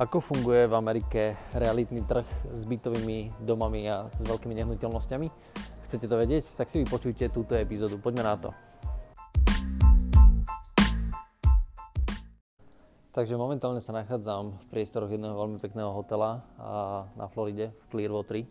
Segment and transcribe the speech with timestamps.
[0.00, 5.28] Ako funguje v Amerike realitný trh s bytovými domami a s veľkými nehnuteľnosťami?
[5.84, 6.48] Chcete to vedieť?
[6.56, 8.00] Tak si vypočujte túto epizódu.
[8.00, 8.56] Poďme na to.
[13.12, 16.40] Takže momentálne sa nachádzam v priestoroch jedného veľmi pekného hotela
[17.12, 18.48] na Floride, v Clearwater.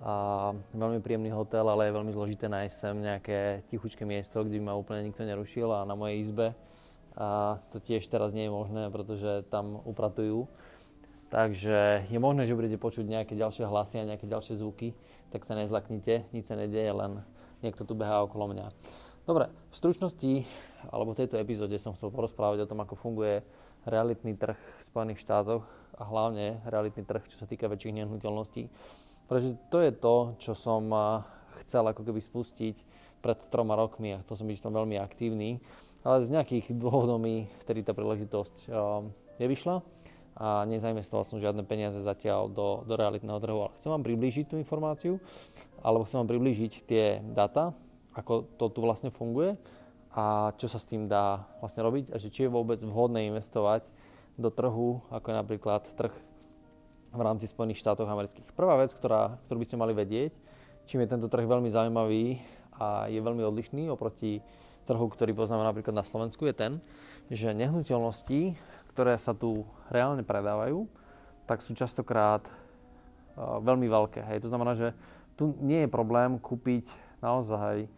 [0.00, 4.72] A veľmi príjemný hotel, ale je veľmi zložité nájsť sem nejaké tichučké miesto, kde by
[4.72, 6.56] ma úplne nikto nerušil a na mojej izbe.
[7.14, 10.50] A to tiež teraz nie je možné, pretože tam upratujú.
[11.30, 14.94] Takže je možné, že budete počuť nejaké ďalšie hlasy a nejaké ďalšie zvuky,
[15.34, 17.26] tak sa nezlaknite, nič sa nedieje, len
[17.58, 18.70] niekto tu behá okolo mňa.
[19.24, 20.32] Dobre, v stručnosti,
[20.92, 23.42] alebo v tejto epizóde som chcel porozprávať o tom, ako funguje
[23.88, 25.64] realitný trh v Spojených štátoch
[25.96, 28.68] a hlavne realitný trh, čo sa týka väčších nehnuteľností.
[29.24, 30.92] Pretože to je to, čo som
[31.64, 32.76] chcel ako keby spustiť
[33.24, 35.56] pred troma rokmi a chcel som byť v tom veľmi aktívny,
[36.04, 38.68] ale z nejakých dôvodov mi vtedy tá príležitosť
[39.40, 39.80] nevyšla
[40.34, 43.58] a nezainvestoval som žiadne peniaze zatiaľ do, do realitného trhu.
[43.66, 45.22] Ale chcem vám priblížiť tú informáciu,
[45.80, 47.72] alebo chcem vám priblížiť tie data,
[48.12, 49.56] ako to tu vlastne funguje
[50.14, 53.86] a čo sa s tým dá vlastne robiť a že či je vôbec vhodné investovať
[54.38, 56.14] do trhu, ako je napríklad trh
[57.14, 58.54] v rámci Spojených štátov amerických.
[58.58, 60.34] Prvá vec, ktorá, ktorú by ste mali vedieť,
[60.86, 62.42] čím je tento trh veľmi zaujímavý
[62.74, 64.42] a je veľmi odlišný oproti
[64.84, 66.72] trhu, ktorý poznáme napríklad na Slovensku, je ten,
[67.32, 68.54] že nehnuteľnosti,
[68.92, 70.86] ktoré sa tu reálne predávajú,
[71.48, 74.22] tak sú častokrát uh, veľmi veľké.
[74.24, 74.44] Hej.
[74.44, 74.92] To znamená, že
[75.34, 76.88] tu nie je problém kúpiť
[77.24, 77.90] naozaj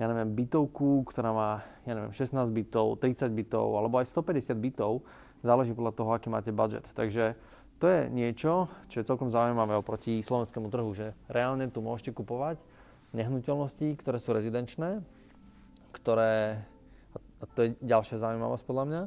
[0.00, 1.50] ja neviem, bytovku, ktorá má,
[1.84, 5.04] ja neviem, 16 bytov, 30 bytov, alebo aj 150 bytov,
[5.44, 6.88] záleží podľa toho, aký máte budget.
[6.96, 7.36] Takže
[7.76, 12.56] to je niečo, čo je celkom zaujímavé oproti slovenskému trhu, že reálne tu môžete kupovať
[13.12, 15.04] nehnuteľnosti, ktoré sú rezidenčné,
[15.92, 16.64] ktoré,
[17.40, 19.02] a to je ďalšia zaujímavosť podľa mňa,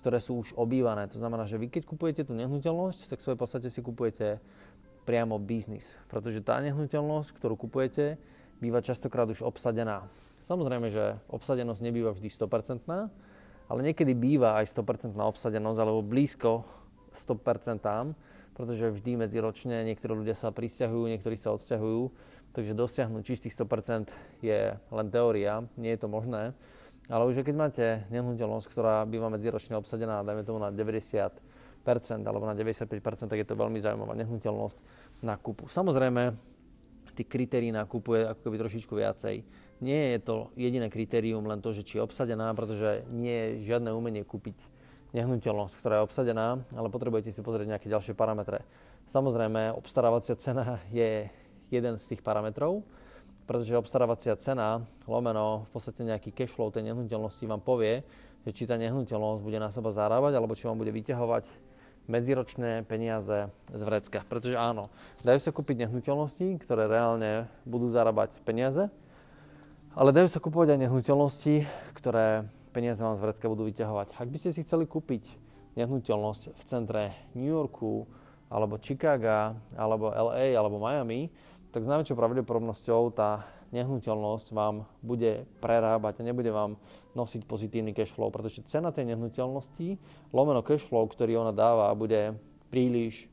[0.00, 1.04] ktoré sú už obývané.
[1.12, 4.40] To znamená, že vy keď kupujete tú nehnuteľnosť, tak v svojej podstate si kupujete
[5.04, 6.00] priamo biznis.
[6.08, 8.16] Pretože tá nehnuteľnosť, ktorú kupujete,
[8.64, 10.08] býva častokrát už obsadená.
[10.40, 12.88] Samozrejme, že obsadenosť nebýva vždy 100%,
[13.70, 16.64] ale niekedy býva aj 100% obsadenosť, alebo blízko
[17.12, 18.16] 100%,
[18.56, 22.02] pretože vždy medziročne niektorí ľudia sa prisťahujú, niektorí sa odsťahujú,
[22.52, 24.10] takže dosiahnuť čistých 100%
[24.42, 26.52] je len teória, nie je to možné.
[27.10, 31.34] Ale už keď máte nehnuteľnosť, ktorá býva medziročne obsadená, dajme tomu na 90%
[32.22, 34.78] alebo na 95%, tak je to veľmi zaujímavá nehnuteľnosť
[35.26, 35.66] na kúpu.
[35.66, 36.36] Samozrejme,
[37.18, 39.42] tých kritérií nákupu je ako keby trošičku viacej
[39.80, 43.90] nie je to jediné kritérium len to, že či je obsadená, pretože nie je žiadne
[43.96, 44.56] umenie kúpiť
[45.16, 48.62] nehnuteľnosť, ktorá je obsadená, ale potrebujete si pozrieť nejaké ďalšie parametre.
[49.08, 51.26] Samozrejme, obstarávacia cena je
[51.70, 52.82] jeden z tých parametrov,
[53.46, 58.06] pretože obstarávacia cena, lomeno v podstate nejaký cash flow tej nehnuteľnosti vám povie,
[58.46, 61.44] že či tá nehnuteľnosť bude na seba zarábať, alebo či vám bude vyťahovať
[62.10, 64.26] medziročné peniaze z vrecka.
[64.26, 64.90] Pretože áno,
[65.22, 68.90] dajú sa kúpiť nehnuteľnosti, ktoré reálne budú zarábať peniaze,
[69.94, 71.54] ale dajú sa kupovať aj nehnuteľnosti,
[71.98, 74.14] ktoré peniaze vám z vrecka budú vyťahovať.
[74.18, 75.26] Ak by ste si chceli kúpiť
[75.74, 77.02] nehnuteľnosť v centre
[77.34, 78.06] New Yorku,
[78.50, 81.30] alebo Chicaga, alebo LA, alebo Miami,
[81.70, 86.74] tak s najväčšou pravdepodobnosťou tá nehnuteľnosť vám bude prerábať a nebude vám
[87.14, 89.98] nosiť pozitívny cash flow, pretože cena tej nehnuteľnosti,
[90.34, 92.34] lomeno cash flow, ktorý ona dáva, bude
[92.74, 93.30] príliš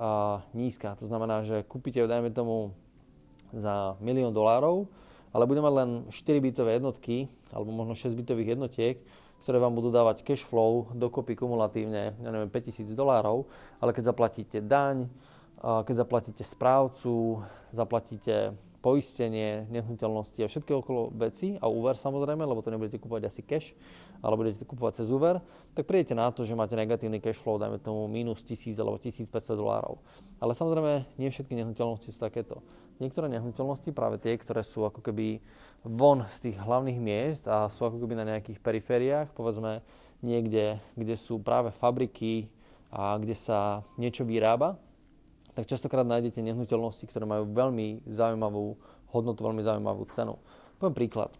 [0.00, 0.96] uh, nízka.
[0.96, 2.72] To znamená, že kúpite ju, dajme tomu,
[3.54, 4.90] za milión dolárov,
[5.30, 8.96] ale bude mať len 4 bytové jednotky, alebo možno 6 bytových jednotiek,
[9.44, 13.44] ktoré vám budú dávať cash flow dokopy kumulatívne, ja neviem, 5000 dolárov,
[13.78, 15.06] ale keď zaplatíte daň,
[15.64, 17.40] keď zaplatíte správcu,
[17.72, 18.52] zaplatíte
[18.84, 23.72] poistenie, nehnuteľnosti a všetky okolo veci a úver samozrejme, lebo to nebudete kúpovať asi cash,
[24.20, 25.40] ale budete kúpovať cez úver,
[25.72, 29.56] tak prídete na to, že máte negatívny cash flow, dajme tomu minus 1000 alebo 1500
[29.56, 30.04] dolárov.
[30.36, 32.60] Ale samozrejme, nie všetky nehnuteľnosti sú takéto.
[33.00, 35.40] Niektoré nehnuteľnosti, práve tie, ktoré sú ako keby
[35.80, 39.80] von z tých hlavných miest a sú ako keby na nejakých perifériách, povedzme
[40.20, 42.52] niekde, kde sú práve fabriky
[42.92, 44.76] a kde sa niečo vyrába,
[45.54, 48.74] tak častokrát nájdete nehnuteľnosti, ktoré majú veľmi zaujímavú
[49.14, 50.34] hodnotu, veľmi zaujímavú cenu.
[50.82, 51.30] Poviem príklad.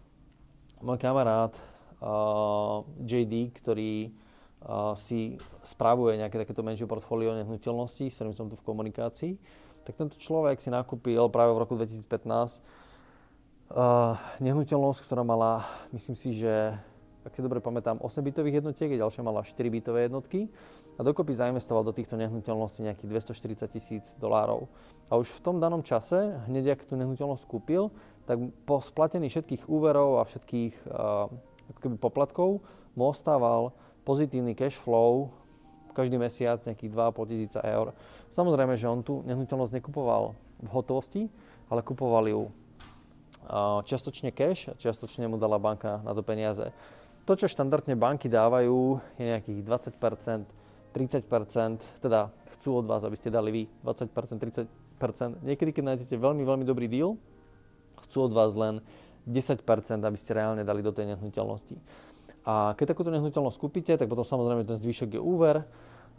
[0.79, 1.51] Môj kamarát
[1.99, 4.15] uh, JD, ktorý
[4.63, 5.35] uh, si
[5.67, 9.35] spravuje nejaké takéto menšie portfólio nehnuteľností, s ktorým som tu v komunikácii,
[9.83, 12.63] tak tento človek si nakúpil práve v roku 2015
[13.75, 16.71] uh, nehnuteľnosť, ktorá mala, myslím si, že
[17.25, 20.47] ak si dobre pamätám, 8 bytových jednotiek a ďalšia mala 4 bytové jednotky
[20.95, 24.71] a dokopy zainvestoval do týchto nehnuteľností nejakých 240 tisíc dolárov.
[25.11, 27.91] A už v tom danom čase, hneď ak tú nehnuteľnosť kúpil,
[28.25, 31.27] tak po splatení všetkých úverov a všetkých uh,
[31.81, 32.63] keby poplatkov
[32.95, 33.75] mu ostával
[34.07, 35.29] pozitívny cash flow
[35.95, 37.95] každý mesiac nejakých 2,5 tisíca eur.
[38.27, 41.31] Samozrejme, že on tú nehnuteľnosť nekupoval v hotovosti,
[41.71, 42.51] ale kupoval ju
[43.85, 46.73] čiastočne cash a čiastočne mu dala banka na to peniaze.
[47.25, 50.45] To, čo štandardne banky dávajú, je nejakých 20%,
[50.95, 51.27] 30%,
[51.99, 55.43] teda chcú od vás, aby ste dali vy 20%, 30%.
[55.43, 57.19] Niekedy, keď nájdete veľmi, veľmi dobrý deal,
[58.07, 58.79] chcú od vás len
[59.27, 59.59] 10%,
[59.99, 61.75] aby ste reálne dali do tej nehnuteľnosti.
[62.47, 65.67] A keď takúto nehnuteľnosť kúpite, tak potom samozrejme ten zvyšok je úver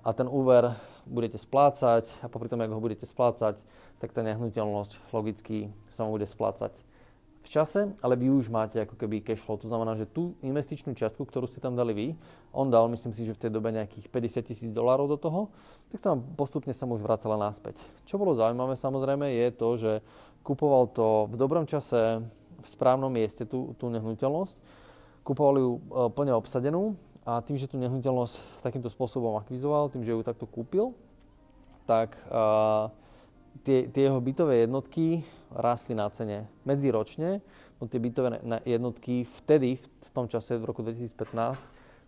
[0.05, 0.76] a ten úver
[1.08, 3.56] budete splácať a popri tom, ako ho budete splácať,
[3.96, 6.76] tak tá nehnuteľnosť logicky sa vám bude splácať
[7.46, 9.54] v čase, ale vy už máte ako keby cash flow.
[9.62, 12.06] To znamená, že tú investičnú čiastku, ktorú ste tam dali vy,
[12.50, 15.54] on dal, myslím si, že v tej dobe nejakých 50 tisíc dolárov do toho,
[15.94, 17.78] tak sa vám postupne sa mu už vracala naspäť.
[18.02, 19.93] Čo bolo zaujímavé samozrejme je to, že
[20.43, 22.19] kupoval to v dobrom čase,
[22.58, 24.58] v správnom mieste tú, tú nehnuteľnosť,
[25.22, 30.19] kupoval ju e, plne obsadenú a tým, že tú nehnuteľnosť takýmto spôsobom akvizoval, tým, že
[30.19, 30.99] ju takto kúpil,
[31.87, 32.90] tak uh,
[33.62, 35.22] tie, tie jeho bytové jednotky
[35.54, 37.44] rástli na cene medziročne,
[37.78, 41.62] no tie bytové jednotky vtedy, v tom čase, v roku 2015,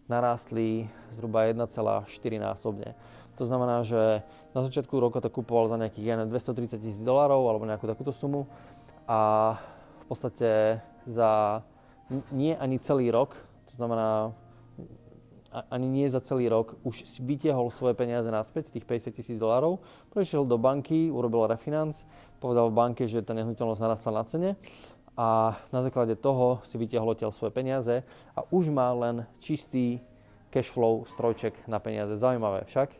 [0.08, 2.08] narástli zhruba 1,4
[2.40, 2.96] násobne.
[3.36, 7.86] To znamená, že na začiatku roka to kupoval za nejakých 230 tisíc dolárov alebo nejakú
[7.86, 8.48] takúto sumu
[9.06, 9.54] a
[10.02, 11.62] v podstate za
[12.32, 13.36] nie ani celý rok,
[13.68, 14.32] to znamená
[15.48, 19.80] ani nie za celý rok, už si vytiahol svoje peniaze naspäť, tých 50 tisíc dolárov,
[20.12, 21.96] prešiel do banky, urobil refinanc,
[22.38, 24.50] povedal v banke, že tá nehnuteľnosť narastla na cene
[25.18, 28.06] a na základe toho si vytiahol odtiaľ svoje peniaze
[28.36, 29.98] a už má len čistý
[30.54, 32.14] cash flow strojček na peniaze.
[32.14, 32.94] Zaujímavé však.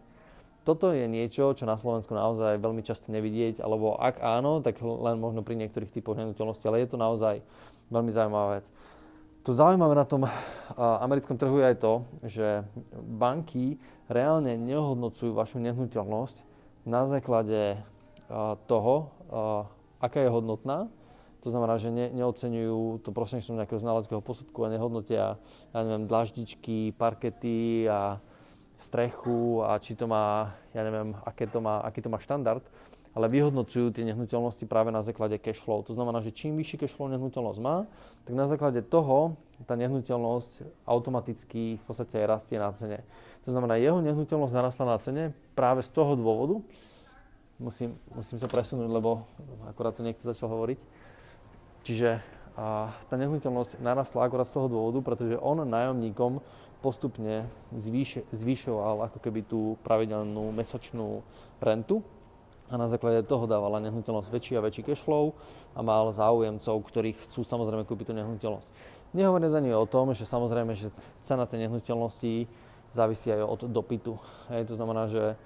[0.66, 5.16] Toto je niečo, čo na Slovensku naozaj veľmi často nevidieť, alebo ak áno, tak len
[5.16, 7.40] možno pri niektorých typoch nehnuteľnosti, ale je to naozaj
[7.88, 8.68] veľmi zaujímavá vec.
[9.48, 10.28] To zaujímavé na tom
[10.76, 12.68] americkom trhu je aj to, že
[13.00, 16.44] banky reálne neohodnocujú vašu nehnuteľnosť
[16.84, 17.80] na základe
[18.68, 19.08] toho,
[20.04, 20.92] aká je hodnotná.
[21.40, 25.40] To znamená, že ne, neocenujú to prostredníctvom nejakého znaleckého posudku a nehodnotia,
[25.72, 28.20] ja neviem, dlaždičky, parkety a
[28.76, 32.60] strechu a či to má, ja neviem, aké to má, aký to má štandard
[33.16, 35.80] ale vyhodnocujú tie nehnuteľnosti práve na základe cash flow.
[35.84, 37.88] To znamená, že čím vyšší cash flow nehnuteľnosť má,
[38.28, 43.02] tak na základe toho tá nehnuteľnosť automaticky v podstate aj rastie na cene.
[43.44, 45.24] To znamená, jeho nehnuteľnosť narastla na cene
[45.56, 46.60] práve z toho dôvodu,
[47.58, 49.26] musím, musím sa presunúť, lebo
[49.66, 50.78] akorát to niekto začal hovoriť,
[51.82, 52.20] čiže
[52.58, 56.42] a tá nehnuteľnosť narastla akorát z toho dôvodu, pretože on nájomníkom
[56.82, 61.22] postupne zvýš, zvýšoval ako keby tú pravidelnú mesačnú
[61.62, 62.02] rentu
[62.68, 65.32] a na základe toho dávala nehnuteľnosť väčší a väčší cash flow
[65.72, 68.68] a mal záujemcov, ktorí chcú samozrejme kúpiť tú nehnuteľnosť.
[69.16, 70.92] Nehovorím za o tom, že samozrejme, že
[71.24, 72.44] cena tej nehnuteľnosti
[72.92, 74.20] závisí aj od dopytu.
[74.52, 75.36] Hej, to znamená, že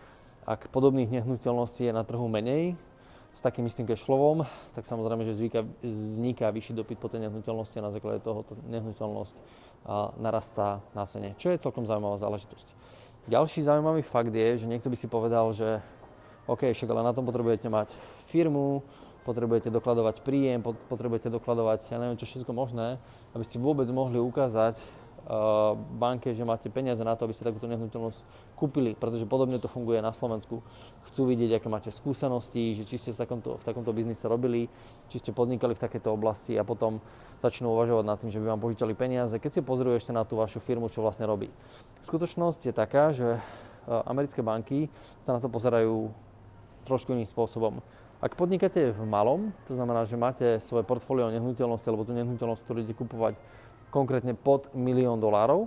[0.43, 2.75] ak podobných nehnuteľností je na trhu menej,
[3.33, 4.45] s takým istým cashflowom,
[4.77, 9.35] tak samozrejme, že vzniká, vzniká vyšší dopyt po tej nehnuteľnosti a na základe toho nehnuteľnosť
[9.89, 12.69] a, narastá na cene, čo je celkom zaujímavá záležitosť.
[13.33, 15.81] Ďalší zaujímavý fakt je, že niekto by si povedal, že
[16.53, 17.97] OK, však ale na tom potrebujete mať
[18.29, 18.85] firmu,
[19.25, 23.01] potrebujete dokladovať príjem, potrebujete dokladovať, ja neviem čo všetko možné,
[23.33, 27.65] aby ste vôbec mohli ukázať uh, banke, že máte peniaze na to, aby ste takúto
[27.73, 28.21] nehnuteľnosť
[28.53, 30.61] kúpili, pretože podobne to funguje na Slovensku.
[31.09, 34.69] Chcú vidieť, aké máte skúsenosti, že či ste v takomto, v takomto biznise robili,
[35.09, 37.01] či ste podnikali v takejto oblasti a potom
[37.41, 40.37] začnú uvažovať nad tým, že by vám požičali peniaze, keď si pozrú ešte na tú
[40.37, 41.49] vašu firmu, čo vlastne robí.
[42.05, 43.41] Skutočnosť je taká, že
[43.87, 44.87] americké banky
[45.27, 46.07] sa na to pozerajú
[46.85, 47.83] trošku iným spôsobom.
[48.23, 52.79] Ak podnikáte v malom, to znamená, že máte svoje portfólio nehnuteľnosti alebo tú nehnuteľnosť, ktorú
[52.83, 53.35] idete kupovať
[53.91, 55.67] konkrétne pod milión dolárov,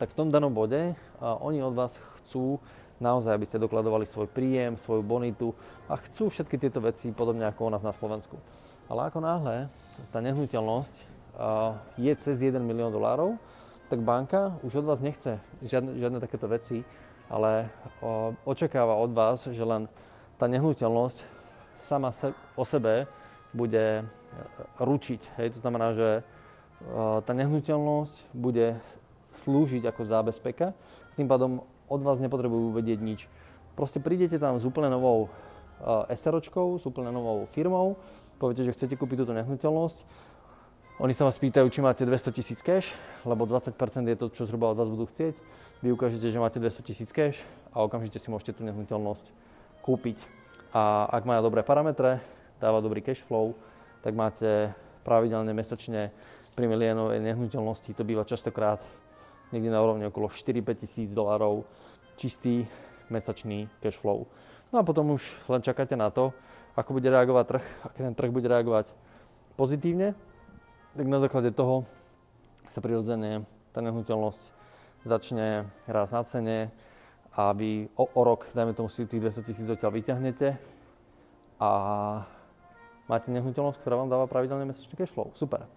[0.00, 2.60] tak v tom danom bode oni od vás chcú
[2.96, 5.52] naozaj, aby ste dokladovali svoj príjem, svoju bonitu
[5.84, 8.40] a chcú všetky tieto veci podobne ako u nás na Slovensku.
[8.88, 9.68] Ale ako náhle
[10.12, 10.94] tá nehnuteľnosť
[12.00, 13.36] je cez 1 milión dolárov,
[13.92, 16.82] tak banka už od vás nechce žiadne, žiadne takéto veci,
[17.28, 17.68] ale
[18.48, 19.92] očakáva od vás, že len
[20.36, 21.24] tá nehnuteľnosť
[21.80, 23.08] sama se, o sebe
[23.52, 24.04] bude e,
[24.80, 25.20] ručiť.
[25.40, 25.56] Hej?
[25.56, 26.22] To znamená, že e,
[27.24, 28.80] tá nehnuteľnosť bude
[29.32, 30.72] slúžiť ako zábezpeka,
[31.16, 33.20] tým pádom od vás nepotrebujú vedieť nič.
[33.76, 35.28] Proste prídete tam s úplne novou
[35.80, 37.96] e, SROčkou, s úplne novou firmou,
[38.36, 39.98] poviete, že chcete kúpiť túto nehnuteľnosť,
[40.96, 42.96] oni sa vás pýtajú, či máte 200 tisíc cash,
[43.28, 43.76] lebo 20%
[44.08, 45.36] je to, čo zhruba od vás budú chcieť.
[45.84, 47.44] Vy ukážete, že máte 200 tisíc cash
[47.76, 49.28] a okamžite si môžete tú nehnuteľnosť
[49.86, 50.18] kúpiť.
[50.74, 52.18] A ak má dobré parametre,
[52.58, 53.54] dáva dobrý cash flow,
[54.02, 54.74] tak máte
[55.06, 56.10] pravidelne mesačne
[56.58, 58.82] pri miliónovej nehnuteľnosti, to býva častokrát
[59.54, 61.62] niekde na úrovni okolo 4-5 tisíc dolárov,
[62.18, 62.66] čistý
[63.06, 64.26] mesačný cash flow.
[64.74, 66.34] No a potom už len čakáte na to,
[66.74, 67.64] ako bude reagovať trh.
[67.86, 68.90] Ak ten trh bude reagovať
[69.54, 70.18] pozitívne,
[70.98, 71.86] tak na základe toho
[72.66, 74.42] sa prirodzene tá nehnuteľnosť
[75.06, 76.74] začne raz na cene,
[77.36, 80.56] aby o, o rok, dajme tomu si tých 200 tisíc odtiaľ vyťahnete
[81.60, 81.70] a
[83.04, 85.28] máte nehnuteľnosť, ktorá vám dáva pravidelne mesačný cash flow.
[85.36, 85.68] Super.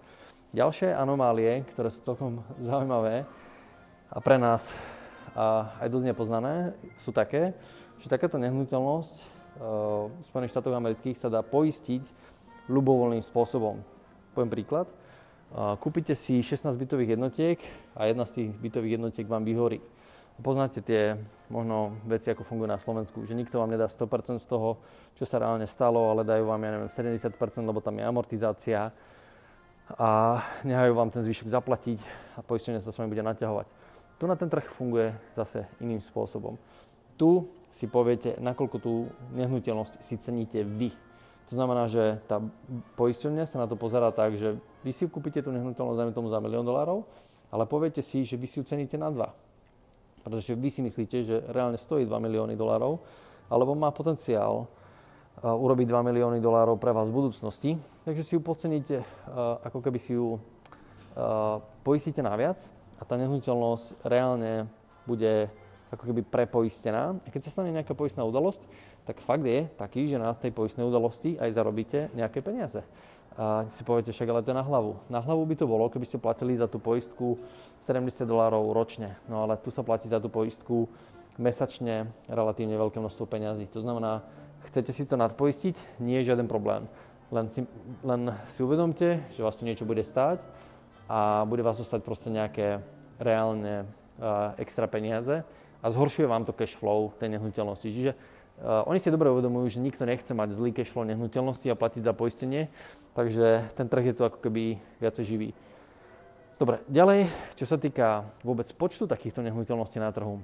[0.55, 3.27] Ďalšie anomálie, ktoré sú celkom zaujímavé
[4.09, 4.71] a pre nás
[5.37, 7.53] a aj dosť nepoznané, sú také,
[8.01, 9.23] že takáto nehnuteľnosť e,
[10.09, 12.01] v Spojených štátoch amerických sa dá poistiť
[12.65, 13.77] ľubovoľným spôsobom.
[14.33, 14.89] Poviem príklad.
[14.89, 14.95] E,
[15.77, 17.61] kúpite si 16 bytových jednotiek
[17.93, 19.83] a jedna z tých bytových jednotiek vám vyhorí.
[20.39, 21.19] Poznáte tie
[21.51, 24.79] možno veci, ako fungujú na Slovensku, že nikto vám nedá 100% z toho,
[25.17, 27.35] čo sa reálne stalo, ale dajú vám, ja neviem, 70%,
[27.67, 28.95] lebo tam je amortizácia
[29.97, 31.99] a nehajú vám ten zvyšok zaplatiť
[32.37, 33.67] a poistenie sa s vami bude naťahovať.
[34.15, 36.55] Tu na ten trh funguje zase iným spôsobom.
[37.19, 40.93] Tu si poviete, nakoľko tú nehnuteľnosť si ceníte vy.
[41.49, 42.39] To znamená, že tá
[42.95, 44.55] poisťovňa sa na to pozerá tak, že
[44.85, 47.03] vy si kúpite tú nehnuteľnosť, dajme tomu za milión dolárov,
[47.49, 49.33] ale poviete si, že vy si ju ceníte na dva.
[50.29, 53.01] Pretože vy si myslíte, že reálne stojí 2 milióny dolárov,
[53.49, 54.69] alebo má potenciál
[55.41, 57.71] urobiť 2 milióny dolárov pre vás v budúcnosti.
[58.05, 59.01] Takže si ju podceníte,
[59.65, 60.37] ako keby si ju
[61.81, 62.61] poistíte naviac
[63.01, 64.69] a tá nehnuteľnosť reálne
[65.09, 65.49] bude
[65.89, 67.17] ako keby prepoistená.
[67.25, 68.61] A keď sa stane nejaká poistná udalosť,
[69.09, 72.85] tak fakt je taký, že na tej poistnej udalosti aj zarobíte nejaké peniaze.
[73.39, 74.99] A si poviete, však ale to je na hlavu.
[75.07, 77.39] Na hlavu by to bolo, keby ste platili za tú poistku
[77.79, 79.15] 70 dolárov ročne.
[79.31, 80.91] No ale tu sa platí za tú poistku
[81.39, 83.63] mesačne relatívne veľké množstvo peňazí.
[83.71, 84.27] To znamená,
[84.67, 86.03] Chcete si to nadpoistiť?
[86.03, 86.83] Nie je žiaden problém.
[87.31, 87.63] Len si,
[88.03, 90.43] len si uvedomte, že vás to niečo bude stáť
[91.07, 92.83] a bude vás zostať proste nejaké
[93.21, 95.45] reálne uh, extra peniaze
[95.79, 97.87] a zhoršuje vám to cash flow tej nehnuteľnosti.
[97.87, 98.11] Čiže
[98.61, 102.05] uh, oni si dobre uvedomujú, že nikto nechce mať zlý cash flow nehnuteľnosti a platiť
[102.05, 102.67] za poistenie,
[103.15, 105.49] takže ten trh je tu ako keby viacej živý.
[106.59, 110.43] Dobre, ďalej, čo sa týka vôbec počtu takýchto nehnuteľností na trhu,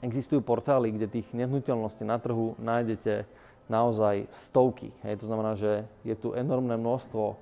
[0.00, 3.28] existujú portály, kde tých nehnuteľností na trhu nájdete
[3.68, 4.92] naozaj stovky.
[5.04, 7.36] Hej, to znamená, že je tu enormné množstvo.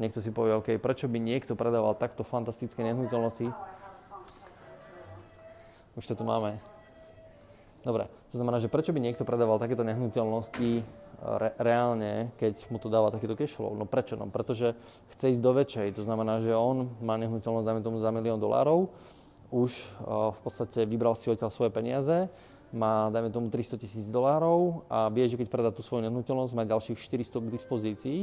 [0.00, 3.52] Niekto si povie, OK, prečo by niekto predával takto fantastické nehnuteľnosti?
[5.92, 6.71] Už to tu máme.
[7.82, 10.86] Dobre, to znamená, že prečo by niekto predával takéto nehnuteľnosti
[11.18, 13.74] re- reálne, keď mu to dáva takýto cash flow?
[13.74, 14.14] No prečo?
[14.14, 14.78] No pretože
[15.10, 15.88] chce ísť do väčšej.
[15.98, 18.86] To znamená, že on má nehnuteľnosť, dajme tomu, za milión dolárov,
[19.50, 19.74] už
[20.08, 22.30] v podstate vybral si odtiaľ svoje peniaze,
[22.72, 26.64] má, dajme tomu, 300 tisíc dolárov a vie, že keď predá tú svoju nehnuteľnosť, má
[26.64, 28.18] ďalších 400 k dispozícii,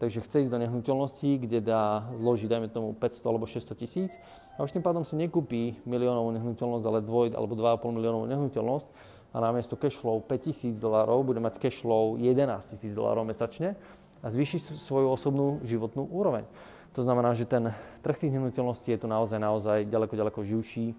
[0.00, 4.16] takže chce ísť do nehnuteľnosti, kde dá zložiť, dajme tomu, 500 alebo 600 tisíc
[4.56, 8.88] a už tým pádom si nekúpi miliónovú nehnuteľnosť, ale dvoj alebo 2,5 miliónovú nehnuteľnosť
[9.30, 13.76] a namiesto cash flow 5 tisíc dolárov bude mať cash flow 11 tisíc dolárov mesačne
[14.24, 16.48] a zvýši svoju osobnú životnú úroveň.
[16.96, 17.70] To znamená, že ten
[18.02, 20.96] trh tých nehnuteľností je tu naozaj, naozaj ďaleko, ďaleko živší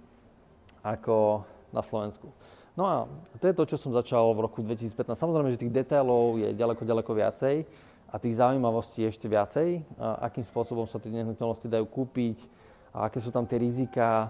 [0.86, 1.44] ako
[1.74, 2.32] na Slovensku.
[2.80, 2.96] No a
[3.44, 5.12] to je to, čo som začal v roku 2015.
[5.12, 7.56] Samozrejme, že tých detailov je ďaleko, ďaleko viacej
[8.12, 9.88] a tých zaujímavostí ešte viacej.
[10.20, 12.44] Akým spôsobom sa tie nehnuteľnosti dajú kúpiť
[12.92, 14.28] a aké sú tam tie rizika.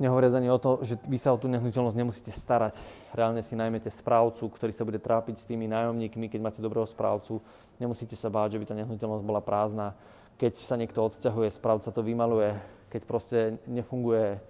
[0.00, 2.74] Nehovoriac ani o to, že vy sa o tú nehnuteľnosť nemusíte starať.
[3.12, 7.44] Reálne si najmete správcu, ktorý sa bude trápiť s tými nájomníkmi, keď máte dobrého správcu.
[7.76, 9.92] Nemusíte sa báť, že by tá nehnuteľnosť bola prázdna
[10.42, 12.58] keď sa niekto odsťahuje, správca to vymaluje,
[12.90, 13.38] keď proste
[13.70, 14.42] nefunguje,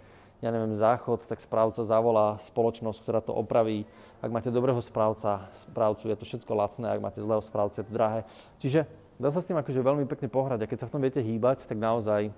[0.42, 3.87] ja neviem, záchod, tak správca zavolá spoločnosť, ktorá to opraví.
[4.18, 7.94] Ak máte dobrého správca, správcu, je to všetko lacné, ak máte zlého správcu, je to
[7.94, 8.20] drahé.
[8.58, 8.90] Čiže
[9.22, 11.62] dá sa s tým akože veľmi pekne pohrať a keď sa v tom viete hýbať,
[11.70, 12.34] tak naozaj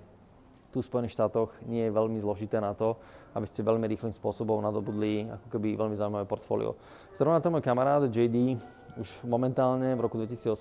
[0.69, 2.99] tu v Spojených štátoch nie je veľmi zložité na to,
[3.33, 6.77] aby ste veľmi rýchlým spôsobom nadobudli ako keby veľmi zaujímavé portfólio.
[7.17, 8.59] Zrovna ten môj kamarát JD
[9.01, 10.51] už momentálne v roku 2018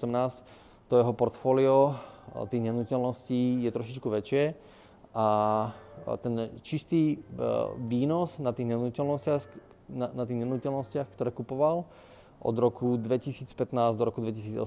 [0.89, 1.99] to jeho portfólio
[2.49, 4.55] tých nehnuteľností je trošičku väčšie
[5.15, 5.71] a
[6.21, 7.17] ten čistý e,
[7.79, 9.43] výnos na tých nehnuteľnostiach,
[9.95, 11.87] na, na tých nehnuteľnostiach ktoré kupoval
[12.45, 13.49] od roku 2015
[13.97, 14.59] do roku 2018,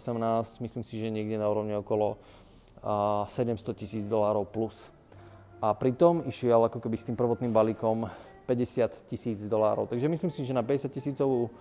[0.66, 2.18] myslím si, že niekde na úrovni okolo
[2.82, 4.90] 700 tisíc dolárov plus.
[5.62, 8.10] A pritom išiel ako keby s tým prvotným balíkom
[8.50, 9.90] 50 tisíc dolárov.
[9.90, 11.54] Takže myslím si, že na 50 tisícovú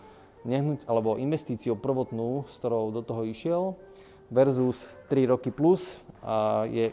[0.46, 3.74] nehnuť, alebo investíciu prvotnú, s ktorou do toho išiel,
[4.30, 6.92] versus 3 roky plus a je,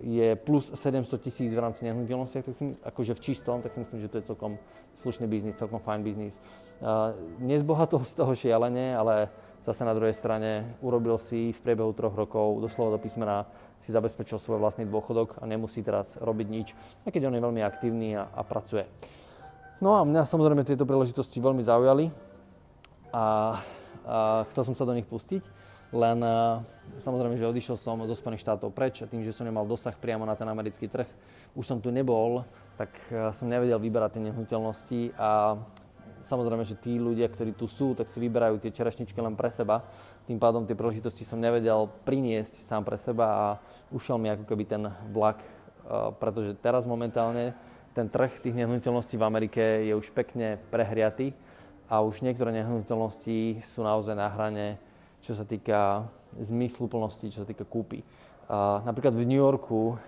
[0.00, 2.40] je plus 700 tisíc v rámci nehnuteľnosti,
[2.84, 4.56] akože v čistom, tak si myslím, že to je celkom
[5.04, 6.40] slušný biznis, celkom fajn biznis.
[6.80, 9.28] Uh, nezbohatol z toho šialene, ale
[9.60, 13.44] zase na druhej strane urobil si v priebehu troch rokov doslova do písmena
[13.80, 16.68] si zabezpečil svoj vlastný dôchodok a nemusí teraz robiť nič,
[17.04, 18.88] aj keď on je veľmi aktívny a, a pracuje.
[19.80, 22.12] No a mňa samozrejme tieto príležitosti veľmi zaujali
[23.12, 23.56] a,
[24.04, 25.59] a chcel som sa do nich pustiť,
[25.90, 26.62] len a,
[27.02, 30.22] samozrejme, že odišiel som zo Spojených štátov preč a tým, že som nemal dosah priamo
[30.22, 31.10] na ten americký trh,
[31.54, 32.46] už som tu nebol,
[32.78, 32.94] tak
[33.34, 35.60] som nevedel vyberať tie nehnuteľnosti a
[36.20, 39.84] samozrejme, že tí ľudia, ktorí tu sú, tak si vyberajú tie čerešničky len pre seba.
[40.28, 43.46] Tým pádom tie príležitosti som nevedel priniesť sám pre seba a
[43.90, 45.40] ušiel mi ako keby ten vlak,
[46.20, 47.56] pretože teraz momentálne
[47.96, 51.34] ten trh tých nehnuteľností v Amerike je už pekne prehriatý
[51.90, 54.78] a už niektoré nehnuteľnosti sú naozaj na hrane,
[55.20, 58.02] čo sa týka zmysluplnosti, čo sa týka kúpy.
[58.84, 60.00] napríklad v New Yorku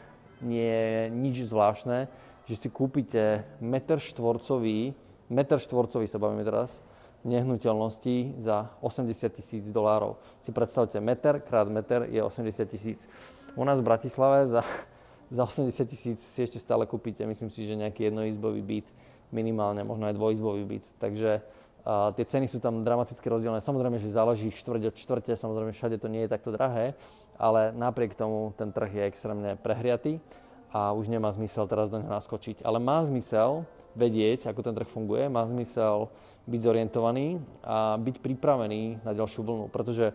[0.43, 2.11] nie je nič zvláštne,
[2.49, 4.97] že si kúpite meter štvorcový
[5.33, 6.85] meter štvorcový sa bavíme teraz,
[7.25, 10.21] nehnuteľnosti za 80 tisíc dolárov.
[10.45, 13.09] Si predstavte, meter krát meter je 80 tisíc.
[13.57, 14.61] U nás v Bratislave za,
[15.37, 18.87] za 80 tisíc si ešte stále kúpite, myslím si, že nejaký jednoizbový byt,
[19.33, 20.85] minimálne, možno aj dvojizbový byt.
[21.01, 21.41] Takže
[21.83, 23.59] a tie ceny sú tam dramaticky rozdielne.
[23.59, 26.95] Samozrejme, že záleží štvrť od štvrte, samozrejme všade to nie je takto drahé,
[27.35, 30.23] ale napriek tomu ten trh je extrémne prehriatý
[30.71, 32.63] a už nemá zmysel teraz do neho naskočiť.
[32.63, 33.67] Ale má zmysel
[33.99, 36.07] vedieť, ako ten trh funguje, má zmysel
[36.47, 40.15] byť zorientovaný a byť pripravený na ďalšiu vlnu, pretože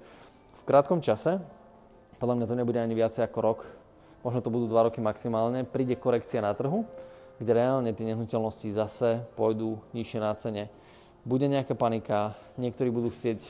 [0.56, 1.40] v krátkom čase,
[2.18, 3.60] podľa mňa to nebude ani viacej ako rok,
[4.24, 6.84] možno to budú dva roky maximálne, príde korekcia na trhu,
[7.38, 10.64] kde reálne tie nehnuteľnosti zase pôjdu nižšie na cene.
[11.28, 13.44] Bude nejaká panika, niektorí budú chcieť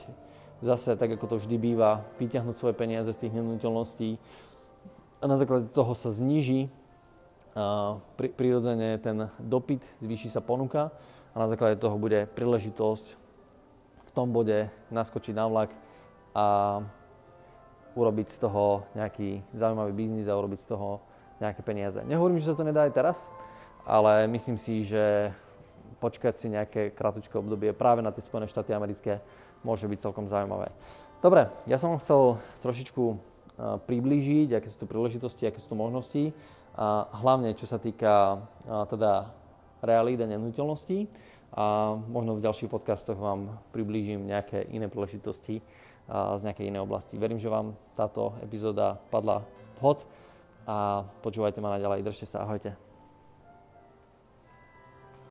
[0.66, 4.18] zase, tak ako to vždy býva, vyťahnuť svoje peniaze z tých nehnuteľností
[5.22, 6.74] a na základe toho sa zníži
[8.18, 10.90] pri, prirodzene ten dopyt, zvýši sa ponuka
[11.34, 13.06] a na základe toho bude príležitosť
[14.06, 15.70] v tom bode naskočiť na vlak
[16.34, 16.82] a
[17.94, 21.02] urobiť z toho nejaký zaujímavý biznis a urobiť z toho
[21.38, 22.02] nejaké peniaze.
[22.06, 23.30] Nehovorím, že sa to nedá aj teraz,
[23.86, 25.30] ale myslím si, že
[25.98, 29.20] počkať si nejaké krátke obdobie práve na tie Spojené štáty americké
[29.66, 30.70] môže byť celkom zaujímavé.
[31.18, 33.18] Dobre, ja som chcel trošičku
[33.90, 36.30] priblížiť, aké sú tu príležitosti, aké sú tu možnosti
[36.78, 39.34] a hlavne čo sa týka teda
[39.82, 41.10] realít a nehnuteľností
[41.58, 45.66] a možno v ďalších podcastoch vám priblížim nejaké iné príležitosti
[46.14, 47.18] z nejakej inej oblasti.
[47.18, 49.42] Verím, že vám táto epizóda padla
[49.82, 50.06] vhod
[50.70, 52.06] a počúvajte ma naďalej.
[52.06, 52.87] Držte sa, ahojte.